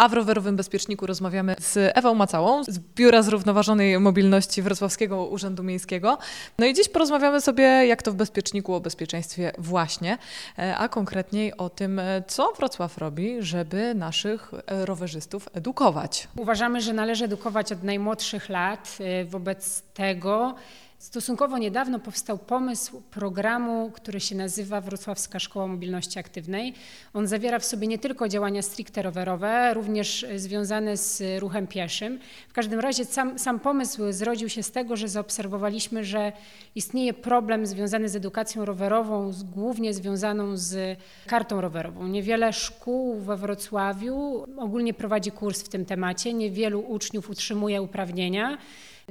A 0.00 0.08
w 0.08 0.12
rowerowym 0.12 0.56
bezpieczniku 0.56 1.06
rozmawiamy 1.06 1.56
z 1.58 1.92
Ewą 1.96 2.14
Macałą 2.14 2.64
z 2.64 2.78
Biura 2.78 3.22
Zrównoważonej 3.22 4.00
Mobilności 4.00 4.62
Wrocławskiego 4.62 5.26
Urzędu 5.26 5.62
Miejskiego. 5.62 6.18
No 6.58 6.66
i 6.66 6.74
dziś 6.74 6.88
porozmawiamy 6.88 7.40
sobie, 7.40 7.64
jak 7.64 8.02
to 8.02 8.12
w 8.12 8.14
bezpieczniku 8.14 8.74
o 8.74 8.80
bezpieczeństwie 8.80 9.52
właśnie, 9.58 10.18
e, 10.58 10.76
a 10.76 10.88
konkretniej 10.88 11.56
o 11.56 11.70
tym, 11.70 11.98
e, 11.98 12.22
co 12.26 12.52
Wrocław 12.52 12.98
robi, 12.98 13.36
żeby 13.40 13.94
naszych 13.94 14.52
e, 14.66 14.86
rowerzystów 14.86 15.48
edukować. 15.52 16.28
Uważamy, 16.36 16.80
że 16.80 16.92
należy 16.92 17.24
edukować 17.24 17.72
od 17.72 17.82
najmłodszych 17.82 18.48
lat. 18.48 18.98
Wobec 19.26 19.82
tego 19.82 20.54
stosunkowo 21.00 21.58
niedawno 21.58 21.98
powstał 21.98 22.38
pomysł 22.38 23.02
programu, 23.10 23.90
który 23.94 24.20
się 24.20 24.36
nazywa 24.36 24.80
Wrocławska 24.80 25.38
Szkoła 25.38 25.66
Mobilności 25.66 26.18
Aktywnej. 26.18 26.74
On 27.14 27.26
zawiera 27.26 27.58
w 27.58 27.64
sobie 27.64 27.86
nie 27.86 27.98
tylko 27.98 28.28
działania 28.28 28.62
stricte 28.62 29.02
rowerowe, 29.02 29.74
również 29.74 30.26
związane 30.36 30.96
z 30.96 31.40
ruchem 31.40 31.66
pieszym. 31.66 32.18
W 32.48 32.52
każdym 32.52 32.80
razie 32.80 33.04
sam, 33.04 33.38
sam 33.38 33.60
pomysł 33.60 34.12
zrodził 34.12 34.48
się 34.48 34.62
z 34.62 34.70
tego, 34.70 34.96
że 34.96 35.08
zaobserwowaliśmy, 35.08 36.04
że 36.04 36.32
istnieje 36.74 37.14
problem 37.14 37.66
związany 37.66 38.08
z 38.08 38.16
edukacją 38.16 38.64
rowerową, 38.64 39.32
głównie 39.54 39.94
związaną 39.94 40.56
z 40.56 40.98
kartą 41.26 41.60
rowerową. 41.60 42.08
Niewiele 42.08 42.52
szkół 42.52 43.20
we 43.20 43.36
Wrocławiu 43.36 44.46
ogólnie 44.56 44.94
prowadzi 44.94 45.30
kurs 45.30 45.62
w 45.62 45.68
tym 45.68 45.84
temacie, 45.84 46.32
niewielu 46.32 46.80
uczniów 46.80 47.30
utrzymuje 47.30 47.82
uprawnienia. 47.82 48.58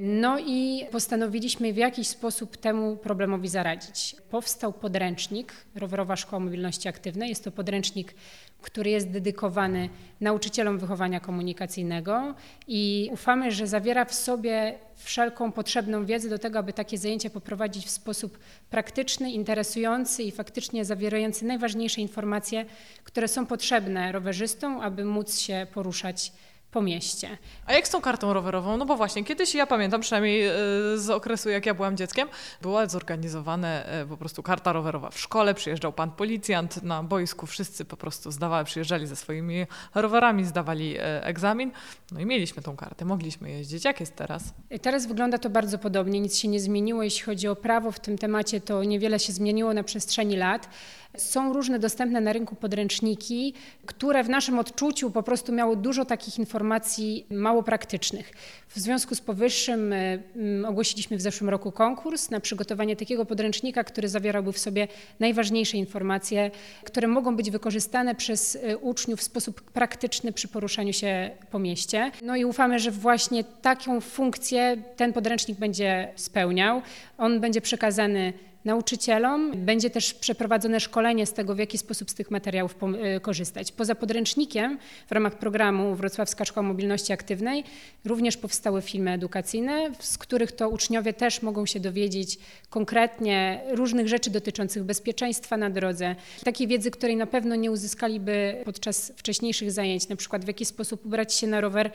No 0.02 0.38
i 0.38 0.86
postanowiliśmy 0.90 1.72
w 1.72 1.76
jakiś 1.76 2.08
sposób 2.08 2.56
temu 2.56 2.96
problemowi 2.96 3.48
zaradzić. 3.48 4.16
Powstał 4.30 4.72
podręcznik 4.72 5.52
Rowerowa 5.74 6.16
Szkoła 6.16 6.40
Mobilności 6.40 6.88
Aktywnej. 6.88 7.28
Jest 7.28 7.44
to 7.44 7.50
podręcznik, 7.50 8.14
który 8.62 8.90
jest 8.90 9.10
dedykowany 9.10 9.88
nauczycielom 10.20 10.78
wychowania 10.78 11.20
komunikacyjnego 11.20 12.34
i 12.68 13.10
ufamy, 13.12 13.52
że 13.52 13.66
zawiera 13.66 14.04
w 14.04 14.14
sobie 14.14 14.78
wszelką 14.96 15.52
potrzebną 15.52 16.06
wiedzę 16.06 16.28
do 16.28 16.38
tego, 16.38 16.58
aby 16.58 16.72
takie 16.72 16.98
zajęcia 16.98 17.30
poprowadzić 17.30 17.86
w 17.86 17.90
sposób 17.90 18.38
praktyczny, 18.70 19.32
interesujący 19.32 20.22
i 20.22 20.30
faktycznie 20.30 20.84
zawierający 20.84 21.44
najważniejsze 21.44 22.00
informacje, 22.00 22.66
które 23.04 23.28
są 23.28 23.46
potrzebne 23.46 24.12
rowerzystom, 24.12 24.80
aby 24.80 25.04
móc 25.04 25.38
się 25.38 25.66
poruszać 25.74 26.32
po 26.70 26.82
mieście. 26.82 27.38
A 27.66 27.72
jak 27.72 27.88
z 27.88 27.90
tą 27.90 28.00
kartą 28.00 28.32
rowerową? 28.32 28.76
No 28.76 28.86
bo 28.86 28.96
właśnie, 28.96 29.24
kiedyś 29.24 29.54
ja 29.54 29.66
pamiętam, 29.66 30.00
przynajmniej 30.00 30.46
e, 30.46 30.52
z 30.96 31.10
okresu 31.10 31.50
jak 31.50 31.66
ja 31.66 31.74
byłam 31.74 31.96
dzieckiem, 31.96 32.28
była 32.62 32.86
zorganizowana 32.86 33.68
e, 33.68 34.06
po 34.06 34.16
prostu 34.16 34.42
karta 34.42 34.72
rowerowa 34.72 35.10
w 35.10 35.18
szkole, 35.18 35.54
przyjeżdżał 35.54 35.92
pan 35.92 36.10
policjant 36.10 36.82
na 36.82 37.02
boisku, 37.02 37.46
wszyscy 37.46 37.84
po 37.84 37.96
prostu 37.96 38.30
zdawali, 38.30 38.66
przyjeżdżali 38.66 39.06
ze 39.06 39.16
swoimi 39.16 39.66
rowerami, 39.94 40.44
zdawali 40.44 40.96
e, 40.98 41.24
egzamin, 41.24 41.70
no 42.12 42.20
i 42.20 42.26
mieliśmy 42.26 42.62
tą 42.62 42.76
kartę, 42.76 43.04
mogliśmy 43.04 43.50
jeździć. 43.50 43.84
Jak 43.84 44.00
jest 44.00 44.16
teraz? 44.16 44.54
Teraz 44.82 45.06
wygląda 45.06 45.38
to 45.38 45.50
bardzo 45.50 45.78
podobnie, 45.78 46.20
nic 46.20 46.38
się 46.38 46.48
nie 46.48 46.60
zmieniło. 46.60 47.02
Jeśli 47.02 47.22
chodzi 47.22 47.48
o 47.48 47.56
prawo 47.56 47.92
w 47.92 48.00
tym 48.00 48.18
temacie, 48.18 48.60
to 48.60 48.84
niewiele 48.84 49.18
się 49.18 49.32
zmieniło 49.32 49.74
na 49.74 49.82
przestrzeni 49.82 50.36
lat. 50.36 50.68
Są 51.16 51.52
różne 51.52 51.78
dostępne 51.78 52.20
na 52.20 52.32
rynku 52.32 52.54
podręczniki, 52.56 53.54
które 53.86 54.24
w 54.24 54.28
naszym 54.28 54.58
odczuciu 54.58 55.10
po 55.10 55.22
prostu 55.22 55.52
miało 55.52 55.76
dużo 55.76 56.04
takich 56.04 56.38
informacji 56.38 57.26
mało 57.30 57.62
praktycznych. 57.62 58.32
W 58.68 58.78
związku 58.78 59.14
z 59.14 59.20
powyższym 59.20 59.92
y, 59.92 60.22
y, 60.62 60.66
ogłosiliśmy 60.66 61.16
w 61.16 61.20
zeszłym 61.20 61.50
roku 61.50 61.72
konkurs 61.72 62.30
na 62.30 62.40
przygotowanie 62.40 62.96
takiego 62.96 63.24
podręcznika, 63.24 63.84
który 63.84 64.08
zawierałby 64.08 64.52
w 64.52 64.58
sobie 64.58 64.88
najważniejsze 65.20 65.76
informacje, 65.76 66.50
które 66.84 67.08
mogą 67.08 67.36
być 67.36 67.50
wykorzystane 67.50 68.14
przez 68.14 68.54
y, 68.54 68.78
uczniów 68.78 69.20
w 69.20 69.22
sposób 69.22 69.60
praktyczny 69.60 70.32
przy 70.32 70.48
poruszaniu 70.48 70.92
się 70.92 71.30
po 71.50 71.58
mieście. 71.58 72.10
No 72.22 72.36
i 72.36 72.44
ufamy, 72.44 72.78
że 72.78 72.90
właśnie 72.90 73.44
taką 73.44 74.00
funkcję 74.00 74.76
ten 74.96 75.12
podręcznik 75.12 75.58
będzie 75.58 76.12
spełniał. 76.16 76.82
On 77.18 77.40
będzie 77.40 77.60
przekazany 77.60 78.32
nauczycielom. 78.64 79.52
Będzie 79.56 79.90
też 79.90 80.14
przeprowadzone 80.14 80.80
szkolenie 80.80 81.26
z 81.26 81.32
tego, 81.32 81.54
w 81.54 81.58
jaki 81.58 81.78
sposób 81.78 82.10
z 82.10 82.14
tych 82.14 82.30
materiałów 82.30 82.76
e, 82.82 83.20
korzystać. 83.20 83.72
Poza 83.72 83.94
podręcznikiem 83.94 84.78
w 85.08 85.12
ramach 85.12 85.38
programu 85.38 85.94
Wrocławska 85.94 86.44
Szkoła 86.44 86.66
Mobilności 86.66 87.12
Aktywnej 87.12 87.64
również 88.04 88.36
powstały 88.36 88.82
filmy 88.82 89.10
edukacyjne, 89.10 89.90
z 90.00 90.18
których 90.18 90.52
to 90.52 90.68
uczniowie 90.68 91.12
też 91.12 91.42
mogą 91.42 91.66
się 91.66 91.80
dowiedzieć 91.80 92.38
konkretnie 92.70 93.60
różnych 93.70 94.08
rzeczy 94.08 94.30
dotyczących 94.30 94.84
bezpieczeństwa 94.84 95.56
na 95.56 95.70
drodze, 95.70 96.16
takiej 96.44 96.66
wiedzy, 96.66 96.90
której 96.90 97.16
na 97.16 97.26
pewno 97.26 97.54
nie 97.54 97.70
uzyskaliby 97.70 98.56
podczas 98.64 99.12
wcześniejszych 99.16 99.72
zajęć, 99.72 100.08
na 100.08 100.16
przykład 100.16 100.44
w 100.44 100.48
jaki 100.48 100.64
sposób 100.64 101.06
ubrać 101.06 101.34
się 101.34 101.46
na 101.46 101.60
rower, 101.60 101.90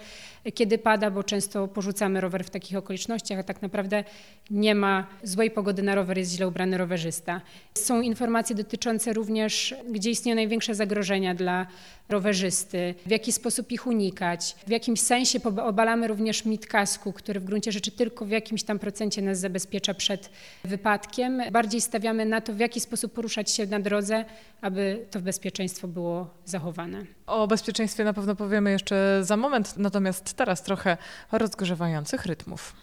kiedy 0.54 0.78
pada, 0.78 1.12
bo 1.12 1.24
często 1.24 1.68
porzucamy 1.68 2.22
rower 2.22 2.44
w 2.44 2.50
takich 2.50 2.78
okolicznościach, 2.78 3.40
a 3.40 3.44
tak 3.44 3.62
naprawdę 3.62 4.04
nie 4.52 4.76
ma 4.76 5.08
złej 5.24 5.52
pogody 5.52 5.84
na 5.84 5.96
rower, 5.96 6.18
jest 6.18 6.32
źle 6.32 6.48
ubrany 6.56 6.78
rowerzysta. 6.78 7.42
Są 7.78 8.02
informacje 8.02 8.56
dotyczące 8.56 9.14
również, 9.14 9.76
gdzie 9.92 10.10
istnieją 10.10 10.36
największe 10.36 10.76
zagrożenia 10.76 11.36
dla 11.36 11.68
rowerzysty, 12.10 12.96
w 13.06 13.12
jaki 13.12 13.32
sposób 13.32 13.72
ich 13.72 13.88
unikać. 13.88 14.56
W 14.68 14.70
jakimś 14.70 15.00
sensie 15.00 15.40
obalamy 15.64 16.08
również 16.08 16.46
mit 16.46 16.68
kasku, 16.68 17.14
który 17.14 17.40
w 17.40 17.44
gruncie 17.44 17.72
rzeczy 17.72 17.92
tylko 17.92 18.26
w 18.26 18.30
jakimś 18.30 18.64
tam 18.64 18.80
procencie 18.80 19.22
nas 19.22 19.40
zabezpiecza 19.40 19.94
przed 19.94 20.30
wypadkiem. 20.64 21.42
Bardziej 21.52 21.82
stawiamy 21.82 22.26
na 22.26 22.42
to, 22.42 22.54
w 22.54 22.60
jaki 22.60 22.80
sposób 22.80 23.14
poruszać 23.14 23.52
się 23.52 23.66
na 23.66 23.80
drodze, 23.80 24.26
aby 24.62 25.06
to 25.12 25.20
bezpieczeństwo 25.20 25.88
było 25.88 26.28
zachowane. 26.46 27.06
O 27.28 27.48
bezpieczeństwie 27.48 28.04
na 28.04 28.14
pewno 28.14 28.36
powiemy 28.36 28.72
jeszcze 28.72 29.20
za 29.24 29.38
moment, 29.38 29.78
natomiast 29.78 30.34
teraz 30.34 30.64
trochę 30.64 30.98
rozgrzewających 31.32 32.26
rytmów. 32.26 32.74